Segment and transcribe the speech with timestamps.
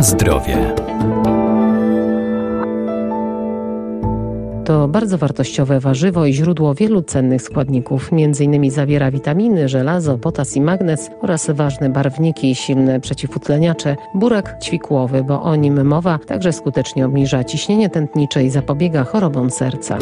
[0.00, 0.74] Zdrowie.
[4.64, 8.12] To bardzo wartościowe warzywo i źródło wielu cennych składników.
[8.12, 13.96] Między innymi zawiera witaminy, żelazo, potas i magnez oraz ważne barwniki i silne przeciwutleniacze.
[14.14, 19.98] Burak ćwikłowy, bo o nim mowa, także skutecznie obniża ciśnienie tętnicze i zapobiega chorobom serca.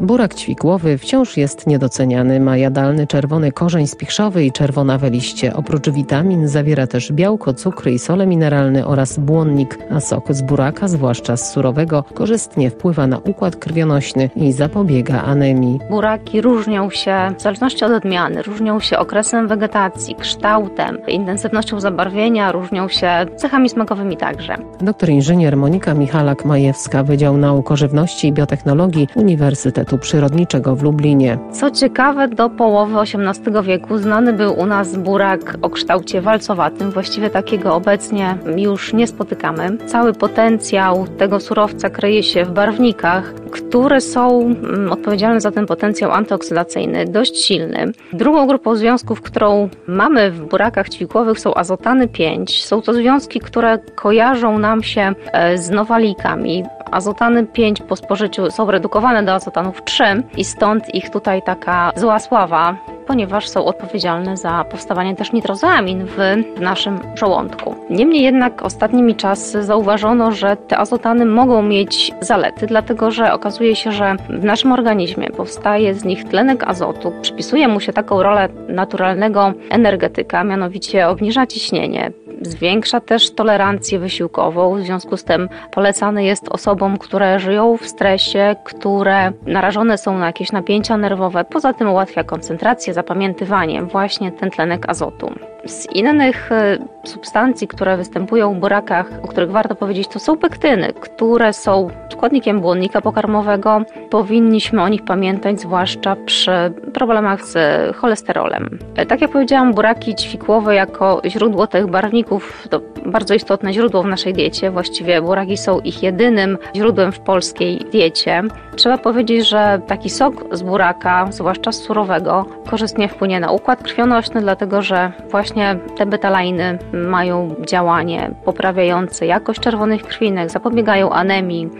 [0.00, 2.40] Burak ćwikłowy wciąż jest niedoceniany.
[2.40, 5.54] Ma jadalny czerwony korzeń spichrzowy i czerwonawe liście.
[5.54, 10.88] Oprócz witamin zawiera też białko, cukry i sole mineralne oraz błonnik, a sok z buraka,
[10.88, 15.78] zwłaszcza z surowego, korzystnie wpływa na układ krwionośny i zapobiega anemii.
[15.90, 22.88] Buraki różnią się w zależności od odmiany, różnią się okresem wegetacji, kształtem, intensywnością zabarwienia, różnią
[22.88, 24.56] się cechami smakowymi także.
[24.80, 31.38] Doktor inżynier Monika Michalak-Majewska, Wydział Nauk o Żywności i Biotechnologii Uniwersytetu Przyrodniczego w Lublinie.
[31.52, 36.90] Co ciekawe, do połowy XVIII wieku znany był u nas burak o kształcie walcowatym.
[36.90, 39.76] Właściwie takiego obecnie już nie spotykamy.
[39.86, 46.10] Cały potencjał tego surowca kryje się w barwnikach, które są mm, odpowiedzialne za ten potencjał
[46.10, 47.92] antyoksydacyjny, dość silny.
[48.12, 52.64] Drugą grupą związków, którą mamy w burakach ćwikłowych są azotany 5.
[52.64, 56.64] Są to związki, które kojarzą nam się e, z nowalikami.
[56.90, 60.04] Azotany 5 po spożyciu są redukowane do azotanów 3
[60.36, 66.18] i stąd ich tutaj taka zła sława, ponieważ są odpowiedzialne za powstawanie też nitrozamin w
[66.60, 67.74] naszym żołądku.
[67.90, 73.92] Niemniej jednak ostatnimi czasy zauważono, że te azotany mogą mieć zalety, dlatego że okazuje się,
[73.92, 79.52] że w naszym organizmie powstaje z nich tlenek azotu, przypisuje mu się taką rolę naturalnego
[79.70, 84.76] energetyka, mianowicie obniża ciśnienie, zwiększa też tolerancję wysiłkową.
[84.76, 90.26] W związku z tym polecany jest osobom, które żyją w stresie, które narażone są na
[90.26, 91.44] jakieś napięcia nerwowe.
[91.44, 95.32] Poza tym ułatwia koncentrację, zapamiętywanie, właśnie ten tlenek azotu.
[95.64, 100.92] Z innych e, substancji, które występują w burakach, o których warto powiedzieć, to są pektyny,
[100.92, 103.82] które są składnikiem błonnika pokarmowego.
[104.10, 106.52] Powinniśmy o nich pamiętać, zwłaszcza przy
[106.94, 107.56] problemach z
[107.96, 108.78] cholesterolem.
[108.96, 114.06] E, tak jak powiedziałam, buraki ćwikłowe jako źródło tych barwników to bardzo istotne źródło w
[114.06, 114.70] naszej diecie.
[114.70, 118.42] Właściwie buraki są ich jedynym źródłem w polskiej diecie.
[118.76, 124.40] Trzeba powiedzieć, że taki sok z buraka, zwłaszcza z surowego, korzystnie wpłynie na układ krwionośny,
[124.40, 125.49] dlatego że właśnie
[125.96, 131.70] te betalainy mają działanie poprawiające jakość czerwonych krwinek, zapobiegają anemii,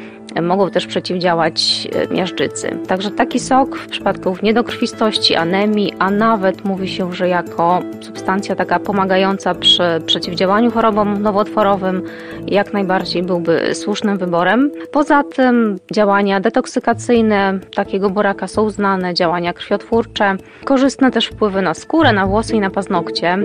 [0.43, 2.79] mogą też przeciwdziałać e, miażdżycy.
[2.89, 8.79] Także taki sok w przypadku niedokrwistości, anemii, a nawet mówi się, że jako substancja taka
[8.79, 12.03] pomagająca przy przeciwdziałaniu chorobom nowotworowym
[12.47, 14.71] jak najbardziej byłby słusznym wyborem.
[14.93, 22.13] Poza tym działania detoksykacyjne takiego boraka są znane, działania krwiotwórcze, korzystne też wpływy na skórę,
[22.13, 23.39] na włosy i na paznokcie.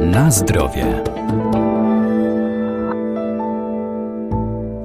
[0.00, 1.15] Na zdrowie.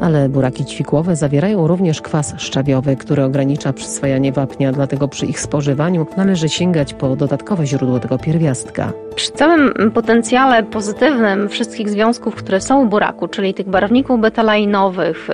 [0.01, 6.05] Ale buraki ćwikłowe zawierają również kwas szczawiowy, który ogranicza przyswajanie wapnia, dlatego przy ich spożywaniu
[6.17, 8.93] należy sięgać po dodatkowe źródło tego pierwiastka.
[9.15, 15.27] Przy całym potencjale pozytywnym wszystkich związków, które są w buraku, czyli tych barwników betalainowych,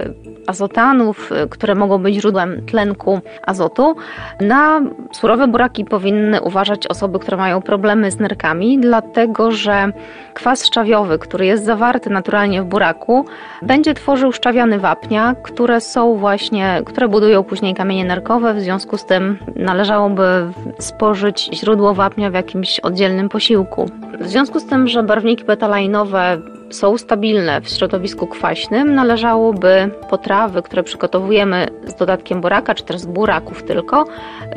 [0.48, 3.96] azotanów, które mogą być źródłem tlenku azotu,
[4.42, 4.82] na
[5.12, 9.92] surowe buraki powinny uważać osoby, które mają problemy z nerkami, dlatego że
[10.34, 13.26] kwas szczawiowy, który jest zawarty naturalnie w buraku,
[13.62, 19.06] będzie tworzył szczawiany wapnia, które są właśnie, które budują później kamienie nerkowe, w związku z
[19.06, 20.24] tym należałoby
[20.80, 23.90] spożyć źródło wapnia w jakimś oddzielnym posiłku.
[24.20, 26.38] W związku z tym, że barwniki betalainowe
[26.70, 33.06] są stabilne w środowisku kwaśnym, należałoby potrawy, które przygotowujemy z dodatkiem buraka, czy też z
[33.06, 34.06] buraków tylko,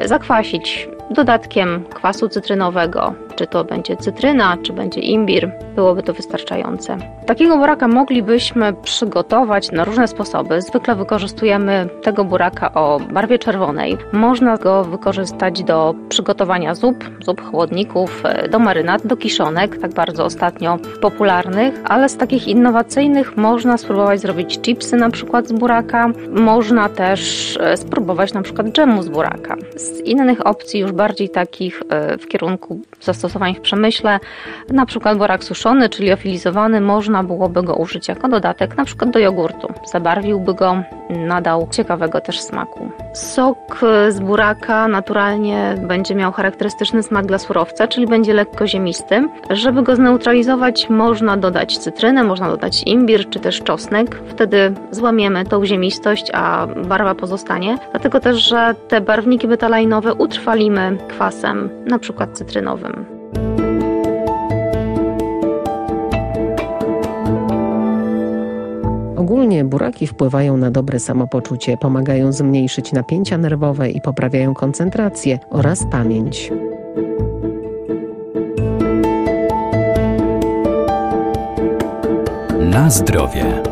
[0.05, 6.97] zakwasić dodatkiem kwasu cytrynowego, czy to będzie cytryna, czy będzie imbir, byłoby to wystarczające.
[7.27, 10.63] Takiego buraka moglibyśmy przygotować na różne sposoby.
[10.63, 13.97] Zwykle wykorzystujemy tego buraka o barwie czerwonej.
[14.13, 20.79] Można go wykorzystać do przygotowania zup, zup chłodników, do marynat, do kiszonek, tak bardzo ostatnio
[21.01, 27.57] popularnych, ale z takich innowacyjnych można spróbować zrobić chipsy na przykład z buraka, można też
[27.61, 29.57] e, spróbować na przykład dżemu z buraka.
[29.77, 34.21] Z innych opcji już bardziej takich e, w kierunku zastosowania zastosowań w przemyśle.
[34.73, 39.19] Na przykład borak suszony, czyli ofilizowany, można byłoby go użyć jako dodatek na przykład do
[39.19, 39.73] jogurtu.
[39.85, 42.91] Zabarwiłby go, nadał ciekawego też smaku.
[43.15, 49.29] Sok z buraka naturalnie będzie miał charakterystyczny smak dla surowca, czyli będzie lekko ziemisty.
[49.51, 54.21] Żeby go zneutralizować, można dodać cytrynę, można dodać imbir czy też czosnek.
[54.27, 57.79] Wtedy złamiemy tą ziemistość, a barwa pozostanie.
[57.91, 63.20] Dlatego też, że te barwniki betalajnowe utrwalimy kwasem, na przykład cytrynowym.
[69.21, 76.53] Ogólnie buraki wpływają na dobre samopoczucie, pomagają zmniejszyć napięcia nerwowe i poprawiają koncentrację oraz pamięć.
[82.61, 83.70] Na zdrowie.